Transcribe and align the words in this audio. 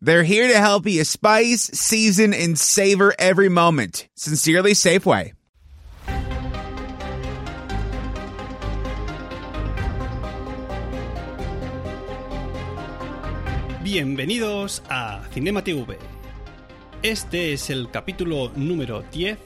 They're 0.00 0.22
here 0.22 0.46
to 0.46 0.58
help 0.58 0.86
you 0.86 1.02
spice, 1.02 1.62
season, 1.74 2.32
and 2.32 2.56
savor 2.56 3.14
every 3.18 3.48
moment. 3.48 4.06
Sincerely, 4.14 4.72
Safeway. 4.72 5.32
Bienvenidos 13.82 14.82
a 14.88 15.22
Cinema 15.32 15.64
TV. 15.64 15.98
Este 17.02 17.52
es 17.54 17.68
el 17.70 17.90
capítulo 17.90 18.52
número 18.54 19.02
10 19.10 19.36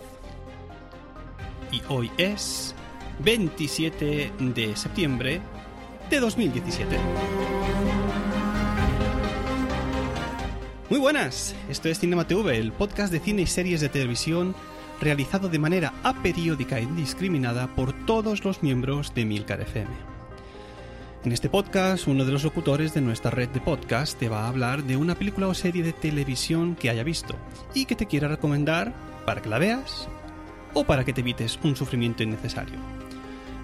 y 1.70 1.82
hoy 1.88 2.10
es 2.18 2.74
27 3.20 4.32
de 4.38 4.76
septiembre 4.76 5.40
de 6.10 6.20
2017. 6.20 6.98
Muy 10.92 11.00
buenas, 11.00 11.54
esto 11.70 11.88
es 11.88 12.00
Cinema 12.00 12.26
TV, 12.26 12.58
el 12.58 12.70
podcast 12.70 13.10
de 13.10 13.18
cine 13.18 13.40
y 13.40 13.46
series 13.46 13.80
de 13.80 13.88
televisión 13.88 14.54
realizado 15.00 15.48
de 15.48 15.58
manera 15.58 15.94
aperiódica 16.02 16.78
e 16.78 16.82
indiscriminada 16.82 17.66
por 17.74 17.94
todos 18.04 18.44
los 18.44 18.62
miembros 18.62 19.14
de 19.14 19.24
Milcar 19.24 19.62
FM. 19.62 19.88
En 21.24 21.32
este 21.32 21.48
podcast, 21.48 22.08
uno 22.08 22.26
de 22.26 22.32
los 22.32 22.44
locutores 22.44 22.92
de 22.92 23.00
nuestra 23.00 23.30
red 23.30 23.48
de 23.48 23.60
podcast 23.62 24.18
te 24.18 24.28
va 24.28 24.44
a 24.44 24.48
hablar 24.48 24.84
de 24.84 24.98
una 24.98 25.14
película 25.14 25.48
o 25.48 25.54
serie 25.54 25.82
de 25.82 25.94
televisión 25.94 26.76
que 26.76 26.90
haya 26.90 27.04
visto 27.04 27.36
y 27.72 27.86
que 27.86 27.96
te 27.96 28.04
quiera 28.04 28.28
recomendar 28.28 28.92
para 29.24 29.40
que 29.40 29.48
la 29.48 29.58
veas 29.58 30.06
o 30.74 30.84
para 30.84 31.06
que 31.06 31.14
te 31.14 31.22
evites 31.22 31.58
un 31.64 31.74
sufrimiento 31.74 32.22
innecesario. 32.22 33.01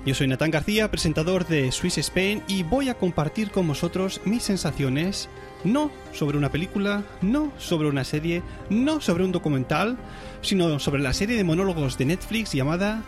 Yo 0.06 0.14
soy 0.14 0.27
Natán 0.27 0.50
García, 0.50 0.91
presentador 0.91 1.46
de 1.46 1.70
Swiss 1.70 1.98
Spain 1.98 2.42
y 2.48 2.62
voy 2.62 2.88
a 2.88 2.94
compartir 2.94 3.50
con 3.50 3.68
vosotros 3.68 4.20
mis 4.24 4.42
sensaciones 4.42 5.28
no 5.64 5.90
sobre 6.12 6.38
una 6.38 6.50
película, 6.50 7.05
no 7.20 7.52
sobre 7.58 7.88
una 7.88 8.05
serie, 8.05 8.42
no 8.70 9.00
sobre 9.00 9.24
un 9.24 9.32
documental, 9.32 9.98
sino 10.40 10.78
sobre 10.78 11.02
la 11.02 11.12
serie 11.12 11.36
de 11.36 11.44
monólogos 11.44 11.98
de 11.98 12.06
Netflix 12.06 12.52
llamada 12.52 13.02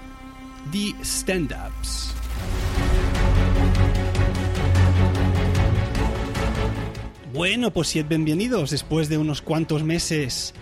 The 0.73 0.95
Stand-Ups. 1.03 2.13
Bueno, 7.33 7.71
pues 7.73 7.89
si 7.89 8.03
bienvenidos 8.03 8.71
después 8.71 9.09
de 9.09 9.17
unos 9.17 9.41
cuantos 9.41 9.83
meses 9.85 10.53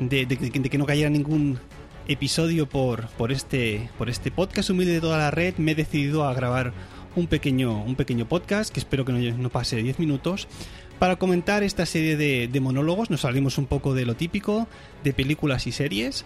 de- 0.00 0.26
de 0.26 0.36
que 0.36 0.78
no 0.78 0.84
cayera 0.84 1.08
ningún 1.08 1.58
episodio 2.08 2.68
por, 2.68 3.08
por, 3.10 3.32
este, 3.32 3.90
por 3.98 4.08
este 4.08 4.30
podcast 4.30 4.70
humilde 4.70 4.92
de 4.92 5.00
toda 5.00 5.18
la 5.18 5.30
red, 5.30 5.56
me 5.56 5.72
he 5.72 5.74
decidido 5.74 6.24
a 6.24 6.34
grabar 6.34 6.72
un 7.16 7.26
pequeño, 7.26 7.82
un 7.82 7.96
pequeño 7.96 8.28
podcast 8.28 8.72
que 8.72 8.80
espero 8.80 9.04
que 9.04 9.12
no, 9.12 9.38
no 9.38 9.50
pase 9.50 9.76
de 9.76 9.82
10 9.82 9.98
minutos 9.98 10.48
para 10.98 11.16
comentar 11.16 11.62
esta 11.62 11.86
serie 11.86 12.16
de, 12.16 12.60
monólogos. 12.60 13.10
Nos 13.10 13.22
salimos 13.22 13.58
un 13.58 13.66
poco 13.66 13.94
de 13.94 14.06
lo 14.06 14.14
típico 14.14 14.68
de 15.04 15.12
películas 15.12 15.66
y 15.66 15.72
series 15.72 16.24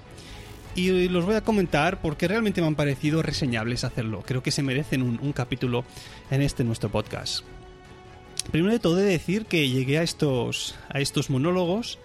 y 0.75 1.09
los 1.09 1.25
voy 1.25 1.35
a 1.35 1.41
comentar 1.41 2.01
porque 2.01 2.29
realmente 2.29 2.61
me 2.61 2.67
han 2.67 2.77
parecido 2.77 3.23
reseñables 3.23 3.85
hacerlo. 3.85 4.23
Creo 4.25 4.43
que 4.43 4.51
se 4.51 4.63
merecen 4.63 5.03
un, 5.03 5.19
un 5.21 5.33
capítulo 5.33 5.85
en 6.31 6.43
este 6.43 6.65
nuestro 6.65 6.91
podcast. 6.91 7.45
Primero 8.51 8.73
de 8.73 8.81
todo 8.81 8.99
he 8.99 9.03
de 9.03 9.11
decir 9.11 9.47
que 9.47 9.69
llegué 9.69 9.99
a 9.99 10.03
estos, 10.03 10.75
a 10.89 11.01
estos 11.01 11.31
monólogos 11.31 11.99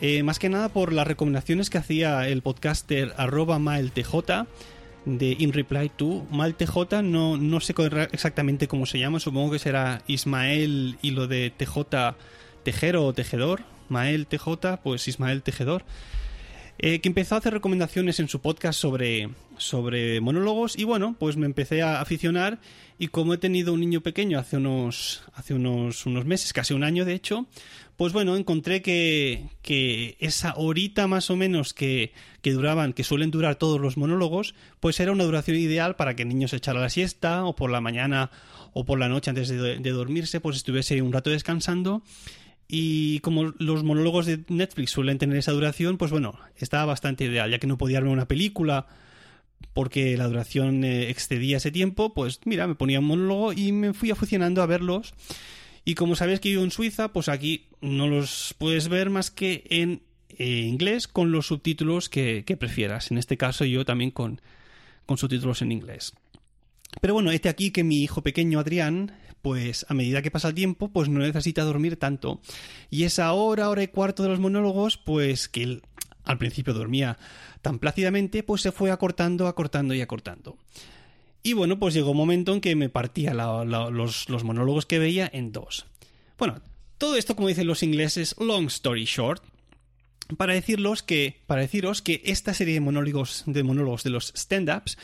eh, 0.00 0.22
más 0.22 0.38
que 0.38 0.48
nada 0.48 0.68
por 0.68 0.92
las 0.92 1.06
recomendaciones 1.06 1.70
que 1.70 1.78
hacía 1.78 2.28
el 2.28 2.42
podcaster 2.42 3.12
arroba 3.16 3.58
maeltj 3.58 4.46
de 5.04 5.36
In 5.38 5.52
Reply 5.52 5.90
to. 5.96 6.26
MaelTJ 6.30 7.02
no, 7.02 7.36
no 7.36 7.60
sé 7.60 7.74
exactamente 8.12 8.68
cómo 8.68 8.86
se 8.86 8.98
llama, 8.98 9.20
supongo 9.20 9.52
que 9.52 9.58
será 9.58 10.02
Ismael 10.06 10.98
y 11.02 11.10
lo 11.10 11.26
de 11.26 11.50
TJ 11.50 12.16
Tejero 12.62 13.04
o 13.06 13.12
Tejedor. 13.12 13.62
Mael 13.88 14.26
TJ, 14.26 14.78
pues 14.82 15.06
Ismael 15.08 15.42
Tejedor. 15.42 15.84
Eh, 16.78 17.00
que 17.00 17.08
empezó 17.08 17.36
a 17.36 17.38
hacer 17.38 17.52
recomendaciones 17.52 18.18
en 18.18 18.28
su 18.28 18.40
podcast 18.40 18.80
sobre, 18.80 19.30
sobre 19.58 20.20
monólogos 20.20 20.76
y 20.76 20.82
bueno, 20.82 21.14
pues 21.20 21.36
me 21.36 21.46
empecé 21.46 21.82
a 21.82 22.00
aficionar 22.00 22.58
y 22.98 23.08
como 23.08 23.32
he 23.32 23.38
tenido 23.38 23.72
un 23.72 23.80
niño 23.80 24.00
pequeño 24.00 24.40
hace 24.40 24.56
unos, 24.56 25.22
hace 25.34 25.54
unos, 25.54 26.04
unos 26.04 26.24
meses, 26.24 26.52
casi 26.52 26.74
un 26.74 26.82
año 26.82 27.04
de 27.04 27.14
hecho, 27.14 27.46
pues 27.96 28.12
bueno, 28.12 28.36
encontré 28.36 28.82
que, 28.82 29.44
que 29.62 30.16
esa 30.18 30.54
horita 30.56 31.06
más 31.06 31.30
o 31.30 31.36
menos 31.36 31.74
que, 31.74 32.12
que 32.42 32.50
duraban, 32.50 32.92
que 32.92 33.04
suelen 33.04 33.30
durar 33.30 33.54
todos 33.54 33.80
los 33.80 33.96
monólogos, 33.96 34.56
pues 34.80 34.98
era 34.98 35.12
una 35.12 35.24
duración 35.24 35.56
ideal 35.56 35.94
para 35.94 36.16
que 36.16 36.22
el 36.22 36.28
niño 36.28 36.48
se 36.48 36.56
echara 36.56 36.80
la 36.80 36.90
siesta 36.90 37.44
o 37.44 37.54
por 37.54 37.70
la 37.70 37.80
mañana 37.80 38.32
o 38.72 38.84
por 38.84 38.98
la 38.98 39.08
noche 39.08 39.30
antes 39.30 39.48
de, 39.48 39.78
de 39.78 39.90
dormirse, 39.90 40.40
pues 40.40 40.56
estuviese 40.56 41.00
un 41.02 41.12
rato 41.12 41.30
descansando 41.30 42.02
y 42.68 43.20
como 43.20 43.52
los 43.58 43.84
monólogos 43.84 44.26
de 44.26 44.44
Netflix 44.48 44.90
suelen 44.90 45.18
tener 45.18 45.36
esa 45.36 45.52
duración, 45.52 45.98
pues 45.98 46.10
bueno, 46.10 46.38
estaba 46.56 46.86
bastante 46.86 47.24
ideal, 47.24 47.50
ya 47.50 47.58
que 47.58 47.66
no 47.66 47.78
podía 47.78 48.00
verme 48.00 48.12
una 48.12 48.28
película 48.28 48.86
porque 49.72 50.16
la 50.16 50.26
duración 50.26 50.84
eh, 50.84 51.10
excedía 51.10 51.56
ese 51.56 51.70
tiempo, 51.70 52.14
pues 52.14 52.40
mira, 52.44 52.66
me 52.66 52.74
ponía 52.74 53.00
un 53.00 53.06
monólogo 53.06 53.52
y 53.52 53.72
me 53.72 53.92
fui 53.92 54.10
aficionando 54.10 54.62
a 54.62 54.66
verlos. 54.66 55.14
Y 55.84 55.94
como 55.94 56.16
sabéis 56.16 56.40
que 56.40 56.50
vivo 56.50 56.64
en 56.64 56.70
Suiza, 56.70 57.12
pues 57.12 57.28
aquí 57.28 57.66
no 57.80 58.08
los 58.08 58.54
puedes 58.56 58.88
ver 58.88 59.10
más 59.10 59.30
que 59.30 59.64
en 59.68 60.02
eh, 60.30 60.60
inglés 60.60 61.08
con 61.08 61.30
los 61.30 61.48
subtítulos 61.48 62.08
que, 62.08 62.44
que 62.46 62.56
prefieras. 62.56 63.10
En 63.10 63.18
este 63.18 63.36
caso 63.36 63.64
yo 63.64 63.84
también 63.84 64.10
con, 64.10 64.40
con 65.06 65.18
subtítulos 65.18 65.60
en 65.62 65.72
inglés. 65.72 66.14
Pero 67.00 67.14
bueno, 67.14 67.30
este 67.30 67.48
aquí 67.48 67.70
que 67.70 67.84
mi 67.84 68.02
hijo 68.02 68.22
pequeño 68.22 68.60
Adrián, 68.60 69.12
pues 69.42 69.84
a 69.88 69.94
medida 69.94 70.22
que 70.22 70.30
pasa 70.30 70.48
el 70.48 70.54
tiempo, 70.54 70.90
pues 70.90 71.08
no 71.08 71.20
necesita 71.20 71.64
dormir 71.64 71.96
tanto. 71.96 72.40
Y 72.90 73.04
esa 73.04 73.32
hora, 73.32 73.68
hora 73.68 73.82
y 73.82 73.88
cuarto 73.88 74.22
de 74.22 74.30
los 74.30 74.40
monólogos, 74.40 74.96
pues 74.96 75.48
que 75.48 75.62
él 75.62 75.82
al 76.24 76.38
principio 76.38 76.72
dormía 76.72 77.18
tan 77.62 77.78
plácidamente, 77.78 78.42
pues 78.42 78.62
se 78.62 78.72
fue 78.72 78.90
acortando, 78.90 79.46
acortando 79.46 79.94
y 79.94 80.00
acortando. 80.00 80.56
Y 81.42 81.52
bueno, 81.52 81.78
pues 81.78 81.92
llegó 81.92 82.12
un 82.12 82.16
momento 82.16 82.54
en 82.54 82.60
que 82.60 82.74
me 82.74 82.88
partía 82.88 83.34
los, 83.34 84.28
los 84.30 84.44
monólogos 84.44 84.86
que 84.86 84.98
veía 84.98 85.28
en 85.32 85.52
dos. 85.52 85.86
Bueno, 86.38 86.62
todo 86.96 87.16
esto, 87.16 87.36
como 87.36 87.48
dicen 87.48 87.66
los 87.66 87.82
ingleses, 87.82 88.34
long 88.38 88.66
story 88.68 89.04
short, 89.04 89.42
para 90.38 90.54
decirlos 90.54 91.02
que, 91.02 91.42
para 91.46 91.60
deciros 91.60 92.00
que 92.00 92.22
esta 92.24 92.54
serie 92.54 92.74
de 92.74 92.80
monólogos, 92.80 93.44
de 93.46 93.62
monólogos 93.62 94.04
de 94.04 94.10
los 94.10 94.32
stand-ups 94.34 94.96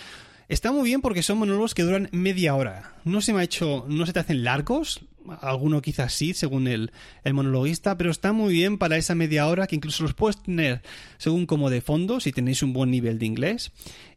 está 0.50 0.72
muy 0.72 0.84
bien 0.84 1.00
porque 1.00 1.22
son 1.22 1.38
monólogos 1.38 1.74
que 1.74 1.82
duran 1.82 2.08
media 2.12 2.54
hora. 2.54 2.94
No 3.04 3.20
se 3.20 3.32
me 3.32 3.40
ha 3.40 3.44
hecho, 3.44 3.86
no 3.88 4.04
se 4.04 4.12
te 4.12 4.20
hacen 4.20 4.44
largos, 4.44 5.00
alguno 5.40 5.80
quizás 5.80 6.12
sí, 6.12 6.34
según 6.34 6.66
el, 6.66 6.92
el 7.24 7.34
monologuista, 7.34 7.96
pero 7.96 8.10
está 8.10 8.32
muy 8.32 8.52
bien 8.52 8.76
para 8.76 8.96
esa 8.96 9.14
media 9.14 9.46
hora 9.46 9.66
que 9.66 9.76
incluso 9.76 10.02
los 10.02 10.14
puedes 10.14 10.42
tener 10.42 10.82
según 11.18 11.46
como 11.46 11.70
de 11.70 11.80
fondo, 11.80 12.20
si 12.20 12.32
tenéis 12.32 12.62
un 12.62 12.72
buen 12.72 12.90
nivel 12.90 13.18
de 13.18 13.26
inglés, 13.26 13.72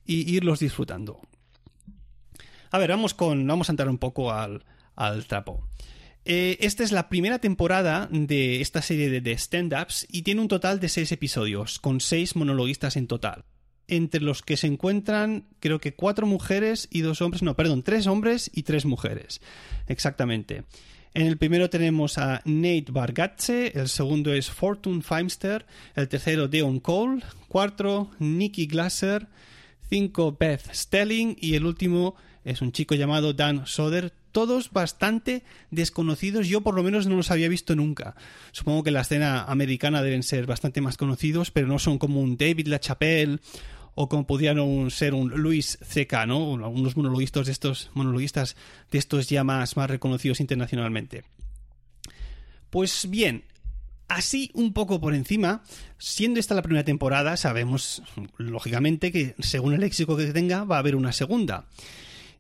y 0.06 0.36
irlos 0.36 0.60
disfrutando. 0.60 1.22
A 2.72 2.80
ver, 2.80 2.90
vamos 2.90 3.14
con. 3.14 3.46
Vamos 3.46 3.70
a 3.70 3.72
entrar 3.72 3.88
un 3.88 4.00
poco 4.00 4.32
al, 4.32 4.66
al 4.96 5.26
trapo. 5.28 5.68
Eh, 6.26 6.58
esta 6.62 6.84
es 6.84 6.92
la 6.92 7.10
primera 7.10 7.40
temporada 7.40 8.10
de 8.12 8.62
esta 8.62 8.82
serie 8.82 9.10
de, 9.10 9.22
de 9.22 9.34
stand-ups 9.34 10.08
y 10.10 10.24
tiene 10.24 10.42
un 10.42 10.48
total 10.48 10.80
de 10.80 10.90
seis 10.90 11.12
episodios, 11.12 11.80
con 11.80 12.00
seis 12.00 12.36
monologuistas 12.36 12.96
en 12.98 13.08
total. 13.08 13.46
Entre 13.88 14.22
los 14.22 14.42
que 14.42 14.58
se 14.58 14.68
encuentran, 14.68 15.46
creo 15.60 15.80
que 15.80 15.94
cuatro 15.94 16.26
mujeres 16.26 16.88
y 16.92 17.02
dos 17.02 17.22
hombres. 17.22 17.44
No, 17.44 17.56
perdón, 17.56 17.84
tres 17.84 18.08
hombres 18.08 18.50
y 18.54 18.64
tres 18.64 18.86
mujeres. 18.86 19.42
Exactamente. 19.88 20.64
En 21.14 21.28
el 21.28 21.38
primero 21.38 21.70
tenemos 21.70 22.18
a 22.18 22.42
Nate 22.46 22.86
Bargatze, 22.90 23.80
el 23.80 23.88
segundo 23.88 24.34
es 24.34 24.50
Fortune 24.50 25.04
Feimster, 25.04 25.66
el 25.96 26.08
tercero 26.08 26.48
Deon 26.48 26.80
Cole, 26.80 27.22
cuatro 27.48 28.10
Nikki 28.18 28.66
Glasser, 28.66 29.28
cinco 29.90 30.36
Beth 30.40 30.74
Stelling 30.74 31.38
y 31.40 31.54
el 31.54 31.66
último 31.66 32.16
es 32.44 32.64
un 32.64 32.72
chico 32.72 32.96
llamado 32.96 33.34
Dan 33.34 33.68
Soder, 33.68 34.12
todos 34.34 34.72
bastante 34.72 35.44
desconocidos. 35.72 36.50
Yo 36.50 36.60
por 36.60 36.76
lo 36.76 36.84
menos 36.84 37.08
no 37.08 37.16
los 37.16 37.32
había 37.32 37.48
visto 37.48 37.76
nunca. 37.78 38.16
Supongo 38.52 38.84
que 38.84 38.90
en 38.90 38.96
la 38.96 39.02
escena 39.02 39.46
americana 39.46 40.02
deben 40.02 40.24
ser 40.24 40.46
bastante 40.46 40.82
más 40.82 40.98
conocidos, 40.98 41.52
pero 41.52 41.68
no 41.68 41.80
son 41.80 41.98
como 41.98 42.20
un 42.20 42.36
David 42.36 42.68
LaChapelle 42.68 43.40
o 43.96 44.10
como 44.10 44.28
pudieran 44.28 44.92
ser 44.92 45.14
un 45.14 45.30
Luis 45.30 45.78
C.K., 45.82 46.26
¿no? 46.26 46.56
Algunos 46.56 46.98
monologuistas 46.98 47.46
de 47.46 47.52
estos, 47.54 47.92
monologuistas 47.94 48.58
de 48.92 48.98
estos 48.98 49.30
ya 49.30 49.46
más, 49.46 49.78
más 49.78 49.90
reconocidos 49.90 50.42
internacionalmente. 50.42 51.24
Pues 52.70 53.08
bien, 53.10 53.46
Así, 54.10 54.52
un 54.54 54.74
poco 54.74 55.00
por 55.00 55.16
encima, 55.16 55.64
siendo 55.98 56.40
esta 56.40 56.54
la 56.54 56.62
primera 56.62 56.84
temporada, 56.84 57.36
sabemos, 57.38 58.04
lógicamente, 58.38 59.12
que 59.12 59.34
según 59.40 59.74
el 59.74 59.80
léxico 59.80 60.16
que 60.18 60.28
tenga, 60.28 60.66
va 60.66 60.76
a 60.76 60.80
haber 60.80 60.96
una 60.96 61.14
segunda. 61.14 61.66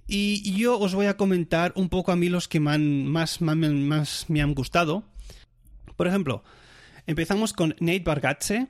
Y 0.08 0.54
yo 0.58 0.80
os 0.80 0.94
voy 0.96 1.06
a 1.06 1.18
comentar 1.18 1.74
un 1.76 1.90
poco 1.90 2.12
a 2.12 2.16
mí 2.16 2.30
los 2.30 2.48
que 2.48 2.60
más, 2.60 2.80
más, 2.80 3.42
más 3.42 4.26
me 4.30 4.42
han 4.42 4.54
gustado. 4.54 5.04
Por 5.96 6.08
ejemplo, 6.08 6.44
empezamos 7.08 7.54
con 7.54 7.76
Nate 7.80 8.00
Bargatze, 8.00 8.68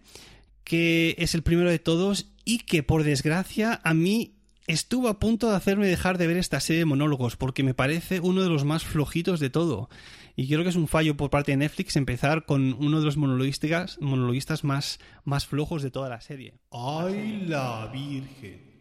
que 0.64 1.16
es 1.18 1.36
el 1.36 1.44
primero 1.44 1.70
de 1.70 1.80
todos 1.80 2.32
y 2.46 2.60
que 2.60 2.84
por 2.84 3.04
desgracia 3.04 3.82
a 3.84 3.94
mí 3.94 4.36
estuvo 4.68 5.10
a 5.10 5.20
punto 5.20 5.50
de 5.50 5.56
hacerme 5.56 5.88
dejar 5.88 6.18
de 6.18 6.28
ver 6.28 6.38
esta 6.38 6.60
serie 6.60 6.80
de 6.80 6.86
monólogos 6.86 7.36
porque 7.36 7.64
me 7.64 7.74
parece 7.74 8.20
uno 8.20 8.42
de 8.44 8.50
los 8.50 8.64
más 8.64 8.84
flojitos 8.84 9.40
de 9.40 9.50
todo. 9.50 9.90
Y 10.36 10.48
creo 10.48 10.64
que 10.64 10.70
es 10.70 10.76
un 10.76 10.88
fallo 10.88 11.16
por 11.16 11.30
parte 11.30 11.52
de 11.52 11.58
Netflix 11.58 11.96
empezar 11.96 12.46
con 12.46 12.74
uno 12.74 13.00
de 13.00 13.06
los 13.06 13.18
monologuistas, 13.18 14.00
monologuistas 14.02 14.64
más, 14.64 15.00
más 15.26 15.46
flojos 15.46 15.84
de 15.84 15.92
toda 15.92 16.10
la 16.10 16.22
serie. 16.22 16.56
¡Ay, 16.72 17.44
la 17.48 17.90
Virgen! 17.94 18.73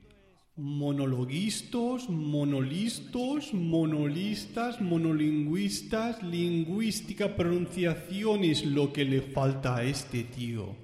Monologuistas, 0.56 2.10
monolistos, 2.10 3.54
monolistas, 3.54 4.80
monolingüistas, 4.80 6.22
lingüística, 6.22 7.34
pronunciación 7.34 8.44
es 8.44 8.64
lo 8.66 8.92
que 8.92 9.04
le 9.04 9.22
falta 9.22 9.76
a 9.76 9.84
este 9.84 10.24
tío. 10.24 10.76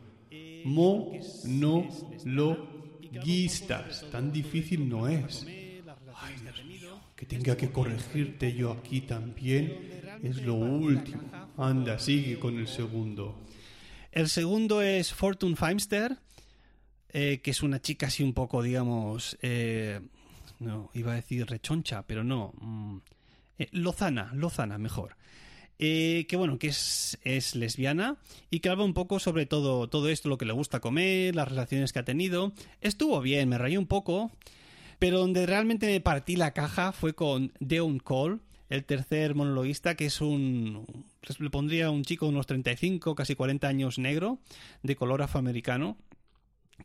Mo, 0.65 1.13
no, 1.45 1.87
lo, 2.25 2.67
guistas. 3.23 4.07
Tan 4.11 4.33
difícil 4.33 4.89
no 4.89 5.07
es. 5.07 5.47
Ay, 6.17 6.35
Dios 6.43 6.65
mío, 6.65 6.99
que 7.15 7.27
tenga 7.27 7.57
que 7.57 7.71
corregirte 7.71 8.55
yo 8.55 8.73
aquí 8.73 9.03
también 9.03 10.01
es 10.23 10.43
lo 10.43 10.55
último. 10.55 11.23
Anda, 11.57 11.99
sigue 11.99 12.39
con 12.39 12.59
el 12.59 12.69
segundo. 12.69 13.37
El 14.13 14.29
segundo 14.29 14.81
es 14.83 15.13
Fortune 15.13 15.57
Feimster, 15.57 16.19
eh, 17.11 17.41
que 17.43 17.51
es 17.51 17.63
una 17.63 17.81
chica 17.81 18.07
así 18.07 18.23
un 18.23 18.35
poco, 18.35 18.63
digamos, 18.63 19.39
eh, 19.43 20.01
no, 20.59 20.91
iba 20.95 21.13
a 21.13 21.17
decir 21.17 21.47
rechoncha, 21.47 22.03
pero 22.07 22.25
no. 22.25 22.53
Mm, 22.61 22.99
eh, 23.59 23.69
lozana, 23.73 24.31
lozana, 24.35 24.79
mejor. 24.79 25.17
que 25.79 26.27
bueno, 26.37 26.59
que 26.59 26.69
es, 26.69 27.19
es, 27.23 27.55
lesbiana 27.55 28.17
y 28.51 28.61
que 28.61 28.69
habla 28.69 28.85
un 28.85 28.95
poco 28.95 29.21
sobre 29.21 29.47
todo, 29.47 29.89
todo 29.89 30.09
esto, 30.09 30.29
lo 30.29 30.39
que 30.39 30.45
le 30.45 30.53
gusta 30.53 30.81
comer, 30.81 31.35
las 31.35 31.49
relaciones 31.49 31.93
que 31.93 32.01
ha 32.01 32.05
tenido. 32.05 32.53
Estuvo 32.81 33.21
bien, 33.21 33.49
me 33.49 33.59
rayé 33.59 33.79
un 33.79 33.87
poco, 33.87 34.33
pero 34.99 35.19
donde 35.19 35.47
realmente 35.47 35.87
me 35.87 36.01
partí 36.01 36.37
la 36.37 36.53
caja 36.53 36.93
fue 36.93 37.15
con 37.15 37.53
Deon 37.61 38.01
Cole, 38.01 38.39
el 38.69 38.85
tercer 38.85 39.35
monologuista, 39.35 39.95
que 39.95 40.07
es 40.07 40.21
un. 40.21 41.07
Le 41.39 41.51
pondría 41.51 41.91
un 41.91 42.05
chico 42.05 42.27
de 42.27 42.33
unos 42.33 42.47
35, 42.47 43.15
casi 43.15 43.35
40 43.35 43.67
años 43.67 43.99
negro, 43.99 44.41
de 44.83 44.97
color 44.97 45.23
afroamericano, 45.23 45.97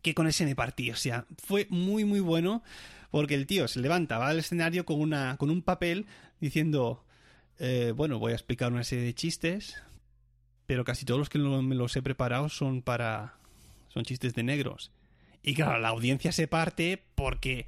que 0.01 0.13
con 0.13 0.27
ese 0.27 0.45
me 0.45 0.55
partí. 0.55 0.91
O 0.91 0.95
sea, 0.95 1.25
fue 1.43 1.67
muy, 1.69 2.05
muy 2.05 2.19
bueno, 2.19 2.63
porque 3.11 3.35
el 3.35 3.47
tío 3.47 3.67
se 3.67 3.79
levanta, 3.79 4.17
va 4.17 4.29
al 4.29 4.39
escenario 4.39 4.85
con, 4.85 4.99
una, 4.99 5.37
con 5.37 5.49
un 5.49 5.61
papel 5.61 6.05
diciendo. 6.39 7.03
Eh, 7.59 7.93
bueno, 7.95 8.17
voy 8.17 8.31
a 8.31 8.35
explicar 8.35 8.73
una 8.73 8.83
serie 8.83 9.05
de 9.05 9.13
chistes, 9.13 9.75
pero 10.65 10.83
casi 10.83 11.05
todos 11.05 11.19
los 11.19 11.29
que 11.29 11.37
me 11.37 11.75
los 11.75 11.95
he 11.95 12.01
preparado 12.01 12.49
son 12.49 12.81
para. 12.81 13.35
son 13.89 14.03
chistes 14.03 14.33
de 14.33 14.43
negros. 14.43 14.91
Y 15.43 15.53
claro, 15.53 15.77
la 15.79 15.89
audiencia 15.89 16.31
se 16.31 16.47
parte 16.47 17.03
porque 17.15 17.67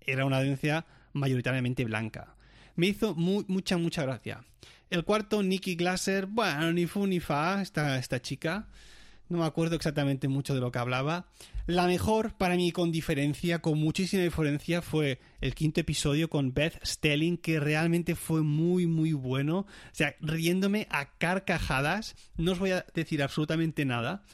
era 0.00 0.24
una 0.24 0.38
audiencia 0.38 0.86
mayoritariamente 1.12 1.84
blanca. 1.84 2.34
Me 2.76 2.86
hizo 2.86 3.14
mucha, 3.14 3.76
mucha 3.76 4.02
gracia. 4.04 4.44
El 4.90 5.04
cuarto, 5.04 5.42
Nicky 5.42 5.74
Glasser, 5.74 6.26
bueno, 6.26 6.72
ni 6.72 6.86
fu 6.86 7.06
ni 7.06 7.20
fa, 7.20 7.62
esta, 7.62 7.98
esta 7.98 8.20
chica. 8.22 8.68
No 9.30 9.38
me 9.38 9.44
acuerdo 9.46 9.76
exactamente 9.76 10.28
mucho 10.28 10.54
de 10.54 10.60
lo 10.60 10.72
que 10.72 10.80
hablaba. 10.80 11.28
La 11.66 11.86
mejor, 11.86 12.34
para 12.36 12.56
mí, 12.56 12.72
con 12.72 12.90
diferencia, 12.90 13.60
con 13.60 13.78
muchísima 13.78 14.24
diferencia, 14.24 14.82
fue 14.82 15.20
el 15.40 15.54
quinto 15.54 15.80
episodio 15.80 16.28
con 16.28 16.52
Beth 16.52 16.84
Stelling, 16.84 17.38
que 17.38 17.60
realmente 17.60 18.16
fue 18.16 18.42
muy, 18.42 18.86
muy 18.88 19.12
bueno. 19.12 19.60
O 19.60 19.66
sea, 19.94 20.16
riéndome 20.20 20.88
a 20.90 21.16
carcajadas. 21.16 22.16
No 22.36 22.52
os 22.52 22.58
voy 22.58 22.72
a 22.72 22.84
decir 22.92 23.22
absolutamente 23.22 23.84
nada 23.84 24.24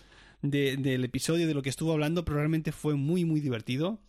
del 0.41 1.05
episodio, 1.05 1.47
de 1.47 1.55
lo 1.55 1.63
que 1.63 1.71
estuvo 1.71 1.93
hablando, 1.93 2.25
pero 2.25 2.39
realmente 2.39 2.73
fue 2.73 2.95
muy, 2.95 3.27
muy 3.27 3.41
divertido. 3.41 4.01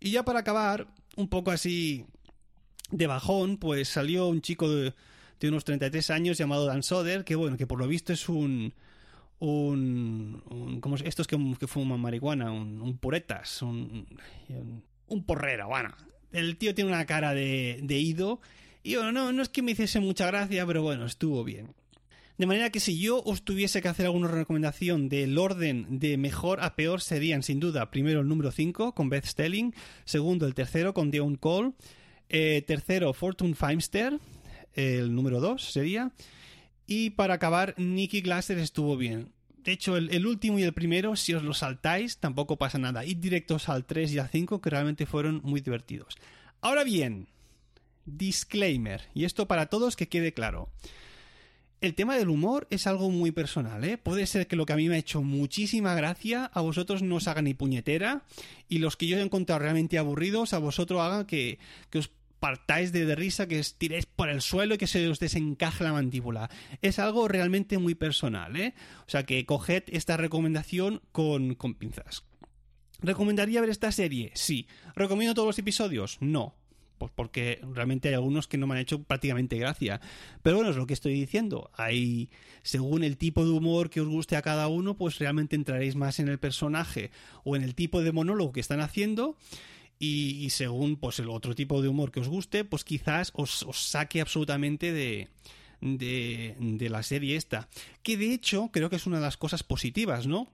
Y 0.00 0.12
ya 0.12 0.24
para 0.24 0.40
acabar, 0.40 0.86
un 1.16 1.28
poco 1.28 1.50
así 1.50 2.06
de 2.92 3.08
bajón, 3.08 3.56
pues 3.56 3.88
salió 3.88 4.28
un 4.28 4.40
chico 4.40 4.68
de, 4.70 4.94
unos 5.42 5.64
33 5.64 6.10
años 6.10 6.38
llamado 6.38 6.66
Dan 6.66 6.84
Soder, 6.84 7.24
que 7.24 7.34
bueno, 7.34 7.56
que 7.56 7.66
por 7.66 7.78
lo 7.80 7.88
visto 7.88 8.12
es 8.12 8.28
un... 8.28 8.72
un, 9.38 10.78
como 10.80 10.96
estos 10.96 11.26
que, 11.26 11.36
fuman 11.66 12.00
marihuana, 12.00 12.50
un, 12.50 12.98
puretas, 12.98 13.62
un, 13.62 14.06
un, 15.08 15.24
porrero, 15.24 15.68
bueno. 15.68 15.94
El 16.32 16.56
tío 16.58 16.74
tiene 16.74 16.90
una 16.90 17.06
cara 17.06 17.32
de, 17.32 17.80
de 17.82 17.98
ido 17.98 18.40
y 18.82 18.94
bueno, 18.94 19.12
no, 19.12 19.32
no 19.32 19.42
es 19.42 19.48
que 19.48 19.62
me 19.62 19.72
hiciese 19.72 20.00
mucha 20.00 20.26
gracia, 20.26 20.66
pero 20.66 20.82
bueno, 20.82 21.06
estuvo 21.06 21.44
bien. 21.44 21.74
De 22.38 22.46
manera 22.46 22.70
que 22.70 22.78
si 22.78 23.00
yo 23.00 23.20
os 23.24 23.42
tuviese 23.42 23.82
que 23.82 23.88
hacer 23.88 24.06
alguna 24.06 24.28
recomendación 24.28 25.08
del 25.08 25.36
orden 25.38 25.98
de 25.98 26.16
mejor 26.16 26.60
a 26.62 26.76
peor 26.76 27.00
serían 27.00 27.42
sin 27.42 27.58
duda 27.58 27.90
primero 27.90 28.20
el 28.20 28.28
número 28.28 28.52
5 28.52 28.94
con 28.94 29.08
Beth 29.08 29.26
Stelling, 29.26 29.74
segundo 30.04 30.46
el 30.46 30.54
tercero 30.54 30.94
con 30.94 31.10
Dion 31.10 31.34
Cole, 31.34 31.72
eh, 32.28 32.62
tercero, 32.64 33.12
Fortune 33.12 33.54
Feimster, 33.54 34.20
el 34.74 35.12
número 35.14 35.40
2 35.40 35.62
sería. 35.62 36.12
Y 36.90 37.10
para 37.10 37.34
acabar, 37.34 37.74
Nicky 37.76 38.22
Glasser 38.22 38.56
estuvo 38.58 38.96
bien. 38.96 39.30
De 39.58 39.72
hecho, 39.72 39.98
el, 39.98 40.26
último 40.26 40.58
y 40.58 40.62
el 40.62 40.72
primero, 40.72 41.16
si 41.16 41.34
os 41.34 41.42
lo 41.42 41.52
saltáis, 41.52 42.16
tampoco 42.16 42.56
pasa 42.56 42.78
nada. 42.78 43.04
Id 43.04 43.18
directos 43.18 43.68
al 43.68 43.84
3 43.84 44.14
y 44.14 44.18
al 44.18 44.30
5, 44.30 44.62
que 44.62 44.70
realmente 44.70 45.04
fueron 45.04 45.42
muy 45.44 45.60
divertidos. 45.60 46.16
Ahora 46.62 46.84
bien, 46.84 47.28
disclaimer, 48.06 49.02
y 49.12 49.24
esto 49.24 49.46
para 49.46 49.66
todos 49.66 49.96
que 49.96 50.08
quede 50.08 50.32
claro. 50.32 50.70
El 51.82 51.94
tema 51.94 52.16
del 52.16 52.30
humor 52.30 52.66
es 52.70 52.86
algo 52.86 53.10
muy 53.10 53.32
personal, 53.32 53.84
¿eh? 53.84 53.98
Puede 53.98 54.26
ser 54.26 54.46
que 54.46 54.56
lo 54.56 54.64
que 54.64 54.72
a 54.72 54.76
mí 54.76 54.88
me 54.88 54.94
ha 54.94 54.98
hecho 54.98 55.22
muchísima 55.22 55.94
gracia 55.94 56.46
a 56.46 56.62
vosotros 56.62 57.02
no 57.02 57.16
os 57.16 57.28
haga 57.28 57.42
ni 57.42 57.52
puñetera 57.52 58.22
y 58.68 58.78
los 58.78 58.96
que 58.96 59.06
yo 59.06 59.18
he 59.18 59.20
encontrado 59.20 59.60
realmente 59.60 59.98
aburridos 59.98 60.54
a 60.54 60.58
vosotros 60.58 61.00
hagan 61.02 61.26
que, 61.26 61.58
que 61.90 61.98
os 61.98 62.10
partáis 62.40 62.92
de, 62.92 63.14
risa, 63.14 63.48
que 63.48 63.60
os 63.60 63.74
tiréis 63.74 64.06
por 64.06 64.28
el 64.28 64.40
suelo 64.40 64.74
y 64.74 64.78
que 64.78 64.86
se 64.86 65.06
os 65.08 65.18
desencaje 65.18 65.84
la 65.84 65.92
mandíbula. 65.92 66.50
Es 66.82 66.98
algo 66.98 67.28
realmente 67.28 67.78
muy 67.78 67.94
personal, 67.94 68.56
¿eh? 68.56 68.74
O 69.06 69.10
sea 69.10 69.24
que 69.24 69.44
coged 69.46 69.84
esta 69.88 70.16
recomendación 70.16 71.02
con, 71.12 71.54
con 71.54 71.74
pinzas. 71.74 72.24
¿Recomendaría 73.00 73.60
ver 73.60 73.70
esta 73.70 73.92
serie? 73.92 74.32
Sí. 74.34 74.66
¿Recomiendo 74.94 75.34
todos 75.34 75.46
los 75.46 75.58
episodios? 75.58 76.18
No. 76.20 76.56
Pues 76.98 77.12
porque 77.14 77.60
realmente 77.72 78.08
hay 78.08 78.14
algunos 78.14 78.48
que 78.48 78.58
no 78.58 78.66
me 78.66 78.74
han 78.74 78.80
hecho 78.80 79.04
prácticamente 79.04 79.56
gracia. 79.56 80.00
Pero 80.42 80.56
bueno, 80.56 80.70
es 80.70 80.76
lo 80.76 80.86
que 80.86 80.94
estoy 80.94 81.12
diciendo. 81.12 81.70
Hay, 81.74 82.28
según 82.62 83.04
el 83.04 83.16
tipo 83.16 83.44
de 83.44 83.52
humor 83.52 83.88
que 83.88 84.00
os 84.00 84.08
guste 84.08 84.34
a 84.34 84.42
cada 84.42 84.66
uno, 84.66 84.96
pues 84.96 85.18
realmente 85.20 85.54
entraréis 85.54 85.94
más 85.94 86.18
en 86.18 86.26
el 86.26 86.38
personaje 86.38 87.12
o 87.44 87.54
en 87.54 87.62
el 87.62 87.76
tipo 87.76 88.02
de 88.02 88.10
monólogo 88.10 88.52
que 88.52 88.60
están 88.60 88.80
haciendo 88.80 89.36
y, 89.98 90.50
según 90.50 90.96
pues 90.96 91.18
el 91.18 91.28
otro 91.28 91.54
tipo 91.54 91.82
de 91.82 91.88
humor 91.88 92.12
que 92.12 92.20
os 92.20 92.28
guste, 92.28 92.64
pues 92.64 92.84
quizás 92.84 93.32
os, 93.34 93.66
saque 93.72 94.20
absolutamente 94.20 94.92
de, 94.92 95.28
de, 95.80 96.54
de 96.58 96.88
la 96.88 97.02
serie 97.02 97.36
esta. 97.36 97.68
Que 98.02 98.16
de 98.16 98.32
hecho 98.32 98.70
creo 98.72 98.90
que 98.90 98.96
es 98.96 99.06
una 99.06 99.16
de 99.16 99.24
las 99.24 99.36
cosas 99.36 99.62
positivas, 99.62 100.26
¿no? 100.26 100.48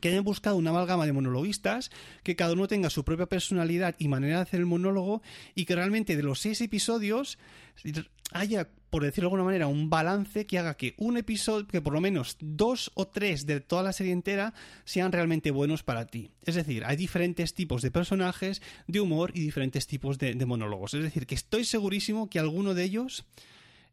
Que 0.00 0.08
hayan 0.08 0.24
buscado 0.24 0.56
una 0.56 0.70
amalgama 0.70 1.06
de 1.06 1.12
monologuistas, 1.12 1.90
que 2.22 2.36
cada 2.36 2.52
uno 2.52 2.68
tenga 2.68 2.90
su 2.90 3.04
propia 3.04 3.26
personalidad 3.26 3.94
y 3.98 4.08
manera 4.08 4.36
de 4.36 4.42
hacer 4.42 4.60
el 4.60 4.66
monólogo, 4.66 5.22
y 5.54 5.64
que 5.64 5.74
realmente 5.74 6.16
de 6.16 6.22
los 6.22 6.40
seis 6.40 6.60
episodios 6.60 7.38
haya, 8.32 8.68
por 8.90 9.02
decirlo 9.02 9.28
de 9.28 9.34
alguna 9.34 9.44
manera, 9.44 9.66
un 9.66 9.88
balance 9.88 10.46
que 10.46 10.58
haga 10.58 10.76
que 10.76 10.94
un 10.98 11.16
episodio, 11.16 11.66
que 11.66 11.80
por 11.80 11.92
lo 11.92 12.00
menos 12.00 12.36
dos 12.40 12.90
o 12.94 13.08
tres 13.08 13.46
de 13.46 13.60
toda 13.60 13.82
la 13.82 13.92
serie 13.92 14.12
entera 14.12 14.52
sean 14.84 15.12
realmente 15.12 15.50
buenos 15.50 15.82
para 15.82 16.06
ti. 16.06 16.30
Es 16.44 16.54
decir, 16.54 16.84
hay 16.84 16.96
diferentes 16.96 17.54
tipos 17.54 17.82
de 17.82 17.90
personajes, 17.90 18.60
de 18.86 19.00
humor 19.00 19.30
y 19.34 19.40
diferentes 19.40 19.86
tipos 19.86 20.18
de, 20.18 20.34
monólogos. 20.44 20.94
Es 20.94 21.02
decir, 21.02 21.26
que 21.26 21.34
estoy 21.34 21.64
segurísimo 21.64 22.28
que 22.28 22.38
alguno 22.38 22.74
de 22.74 22.84
ellos 22.84 23.24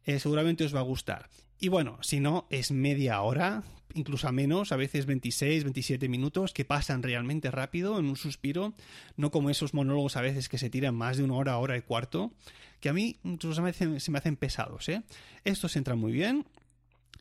eh, 0.04 0.18
seguramente 0.18 0.64
os 0.64 0.74
va 0.74 0.80
a 0.80 0.84
gustar. 0.84 1.28
Y 1.58 1.68
bueno, 1.68 1.98
si 2.02 2.20
no, 2.20 2.46
es 2.50 2.70
media 2.70 3.20
hora, 3.22 3.62
incluso 3.94 4.28
a 4.28 4.32
menos, 4.32 4.72
a 4.72 4.76
veces 4.76 5.06
26, 5.06 5.64
27 5.64 6.08
minutos, 6.08 6.52
que 6.52 6.64
pasan 6.64 7.02
realmente 7.02 7.50
rápido 7.50 7.98
en 7.98 8.06
un 8.06 8.16
suspiro, 8.16 8.74
no 9.16 9.30
como 9.30 9.50
esos 9.50 9.72
monólogos 9.72 10.16
a 10.16 10.20
veces 10.20 10.48
que 10.48 10.58
se 10.58 10.70
tiran 10.70 10.94
más 10.94 11.16
de 11.16 11.24
una 11.24 11.34
hora, 11.34 11.58
hora 11.58 11.76
y 11.76 11.82
cuarto, 11.82 12.32
que 12.80 12.90
a 12.90 12.92
mí 12.92 13.16
incluso 13.24 13.54
se 13.54 14.10
me 14.10 14.18
hacen 14.18 14.36
pesados, 14.36 14.88
¿eh? 14.88 15.02
Estos 15.44 15.76
entran 15.76 15.98
muy 15.98 16.12
bien. 16.12 16.46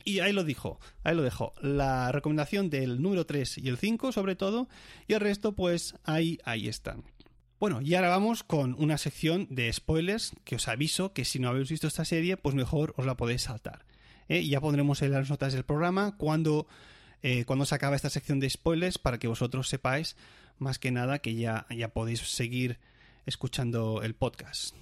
Y 0.03 0.19
ahí 0.19 0.33
lo 0.33 0.43
dijo, 0.43 0.79
ahí 1.03 1.15
lo 1.15 1.23
dejo. 1.23 1.53
La 1.61 2.11
recomendación 2.11 2.69
del 2.69 3.01
número 3.01 3.25
3 3.25 3.57
y 3.57 3.69
el 3.69 3.77
5 3.77 4.11
sobre 4.11 4.35
todo, 4.35 4.67
y 5.07 5.13
el 5.13 5.21
resto 5.21 5.53
pues 5.55 5.95
ahí, 6.03 6.37
ahí 6.43 6.67
están. 6.67 7.03
Bueno, 7.59 7.81
y 7.81 7.95
ahora 7.95 8.09
vamos 8.09 8.43
con 8.43 8.75
una 8.77 8.97
sección 8.97 9.47
de 9.49 9.71
spoilers 9.71 10.33
que 10.43 10.57
os 10.57 10.67
aviso 10.67 11.13
que 11.13 11.25
si 11.25 11.39
no 11.39 11.49
habéis 11.49 11.69
visto 11.69 11.87
esta 11.87 12.05
serie, 12.05 12.37
pues 12.37 12.53
mejor 12.53 12.93
os 12.97 13.05
la 13.05 13.15
podéis 13.15 13.43
saltar. 13.43 13.85
¿Eh? 14.29 14.45
Ya 14.47 14.61
pondremos 14.61 15.01
en 15.01 15.11
las 15.11 15.29
notas 15.29 15.53
del 15.53 15.63
programa 15.63 16.15
cuando 16.17 16.67
eh, 17.21 17.43
cuando 17.45 17.65
se 17.65 17.73
acaba 17.73 17.95
esta 17.95 18.09
sección 18.09 18.39
de 18.39 18.49
spoilers 18.49 18.99
para 18.99 19.17
que 19.17 19.27
vosotros 19.27 19.67
sepáis 19.67 20.15
más 20.59 20.79
que 20.79 20.91
nada 20.91 21.19
que 21.19 21.35
ya, 21.35 21.65
ya 21.75 21.89
podéis 21.89 22.19
seguir 22.19 22.77
escuchando 23.25 24.01
el 24.03 24.13
podcast. 24.13 24.75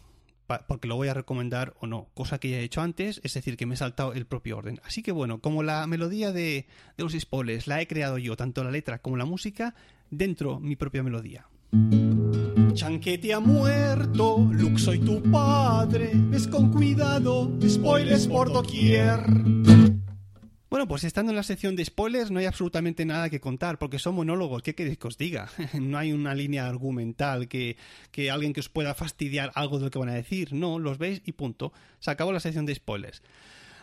porque 0.67 0.87
lo 0.87 0.97
voy 0.97 1.07
a 1.07 1.13
recomendar 1.13 1.73
o 1.79 1.87
no, 1.87 2.09
cosa 2.13 2.39
que 2.39 2.49
ya 2.49 2.57
he 2.57 2.63
hecho 2.63 2.81
antes, 2.81 3.21
es 3.23 3.33
decir, 3.33 3.55
que 3.55 3.65
me 3.65 3.75
he 3.75 3.77
saltado 3.77 4.13
el 4.13 4.25
propio 4.25 4.57
orden. 4.57 4.81
Así 4.83 5.01
que 5.01 5.13
bueno, 5.13 5.39
como 5.39 5.63
la 5.63 5.87
melodía 5.87 6.33
de, 6.33 6.67
de 6.97 7.03
los 7.03 7.13
spoilers 7.13 7.65
la 7.65 7.81
he 7.81 7.87
creado 7.87 8.17
yo, 8.17 8.35
tanto 8.35 8.63
la 8.63 8.71
letra 8.71 8.99
como 8.99 9.15
la 9.15 9.25
música, 9.25 9.73
dentro 10.11 10.59
mi 10.59 10.75
propia 10.75 11.01
melodía. 11.01 11.47
Chanquete 12.73 13.33
ha 13.33 13.39
muerto, 13.39 14.49
Luke 14.51 14.79
soy 14.79 14.97
tu 14.99 15.21
padre, 15.31 16.11
ves 16.13 16.47
con 16.47 16.71
cuidado, 16.71 17.51
spoilers 17.67 18.27
por 18.27 18.51
doquier. 18.51 19.19
Bueno, 20.71 20.87
pues 20.87 21.03
estando 21.03 21.31
en 21.31 21.35
la 21.35 21.43
sección 21.43 21.75
de 21.75 21.85
spoilers 21.85 22.31
no 22.31 22.39
hay 22.39 22.45
absolutamente 22.45 23.05
nada 23.05 23.29
que 23.29 23.39
contar, 23.39 23.77
porque 23.77 23.99
son 23.99 24.15
monólogos, 24.15 24.63
¿qué 24.63 24.73
queréis 24.73 24.97
que 24.97 25.07
os 25.07 25.19
diga? 25.19 25.49
no 25.79 25.99
hay 25.99 26.13
una 26.13 26.33
línea 26.33 26.67
argumental 26.67 27.47
que, 27.47 27.77
que 28.09 28.31
alguien 28.31 28.53
que 28.53 28.61
os 28.61 28.69
pueda 28.69 28.95
fastidiar 28.95 29.51
algo 29.53 29.77
de 29.77 29.85
lo 29.85 29.91
que 29.91 29.99
van 29.99 30.09
a 30.09 30.15
decir, 30.15 30.51
no, 30.51 30.79
los 30.79 30.97
veis 30.97 31.21
y 31.25 31.33
punto. 31.33 31.73
Se 31.99 32.09
acabó 32.09 32.31
la 32.31 32.39
sección 32.39 32.65
de 32.65 32.73
spoilers. 32.73 33.21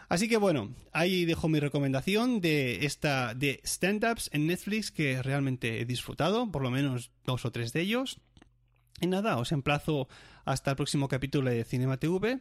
Así 0.09 0.29
que 0.29 0.37
bueno, 0.37 0.75
ahí 0.91 1.25
dejo 1.25 1.49
mi 1.49 1.61
recomendación 1.61 2.41
de 2.41 2.85
esta 2.85 3.35
de 3.35 3.61
stand-ups 3.63 4.29
en 4.33 4.49
Netflix 4.49 4.91
que 4.91 5.23
realmente 5.23 5.81
he 5.81 5.85
disfrutado, 5.85 6.51
por 6.51 6.63
lo 6.63 6.73
menos 6.73 7.13
dos 7.25 7.45
o 7.45 7.53
tres 7.53 7.73
de 7.73 7.83
ellos. 7.83 8.19
Y 9.01 9.07
nada, 9.07 9.39
os 9.39 9.53
emplazo 9.53 10.09
hasta 10.45 10.73
el 10.73 10.77
próximo 10.77 11.09
capítulo 11.09 11.51
de 11.51 11.65
Cinema 11.65 11.97
TV. 11.97 12.41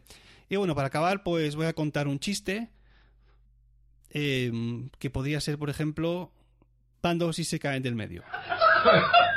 Y 0.50 0.58
bueno, 0.58 0.76
para 0.76 0.88
acabar, 0.88 1.24
pues 1.24 1.56
voy 1.56 1.68
a 1.68 1.74
contar 1.74 2.08
un 2.08 2.20
chiste 2.20 2.70
em, 4.10 4.90
que 5.00 5.10
podría 5.10 5.40
ser, 5.40 5.58
por 5.58 5.70
ejemplo, 5.70 6.32
Pando 7.02 7.32
si 7.32 7.46
se 7.46 7.60
caen 7.60 7.82
del 7.82 7.96
medio. 7.96 8.24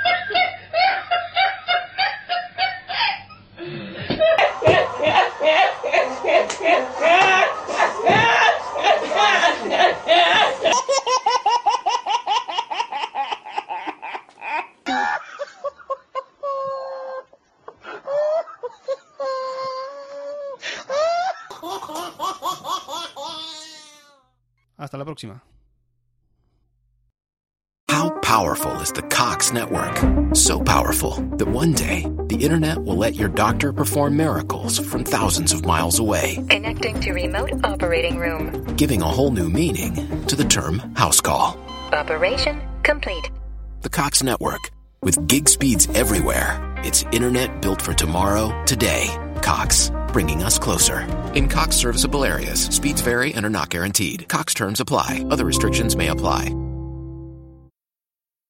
Hasta 24.82 24.98
la 24.98 25.04
próxima. 25.04 25.40
How 27.88 28.10
powerful 28.20 28.72
is 28.80 28.90
the 28.90 29.02
Cox 29.02 29.52
network? 29.52 29.96
So 30.34 30.60
powerful 30.60 31.12
that 31.36 31.46
one 31.46 31.72
day 31.72 32.04
the 32.26 32.38
internet 32.42 32.82
will 32.82 32.96
let 32.96 33.14
your 33.14 33.28
doctor 33.28 33.72
perform 33.72 34.16
miracles 34.16 34.80
from 34.80 35.04
thousands 35.04 35.52
of 35.52 35.64
miles 35.64 36.00
away. 36.00 36.44
Connecting 36.50 36.98
to 37.00 37.12
remote 37.12 37.52
operating 37.62 38.18
room. 38.18 38.64
Giving 38.76 39.02
a 39.02 39.06
whole 39.06 39.30
new 39.30 39.48
meaning 39.48 39.94
to 40.26 40.34
the 40.34 40.44
term 40.44 40.80
house 40.96 41.20
call. 41.20 41.56
Operation 41.92 42.60
complete. 42.82 43.30
The 43.82 43.90
Cox 43.90 44.20
network. 44.24 44.72
With 45.00 45.28
gig 45.28 45.48
speeds 45.48 45.86
everywhere. 45.94 46.58
It's 46.78 47.04
internet 47.12 47.62
built 47.62 47.80
for 47.80 47.94
tomorrow, 47.94 48.50
today. 48.64 49.06
Cox 49.42 49.90
bringing 50.12 50.42
us 50.42 50.58
closer. 50.58 51.00
In 51.34 51.48
Cox 51.48 51.76
serviceable 51.76 52.24
areas, 52.24 52.66
speeds 52.66 53.00
vary 53.00 53.34
and 53.34 53.44
are 53.44 53.50
not 53.50 53.70
guaranteed. 53.70 54.28
Cox 54.28 54.54
terms 54.54 54.80
apply, 54.80 55.24
other 55.30 55.44
restrictions 55.44 55.96
may 55.96 56.08
apply. 56.08 56.54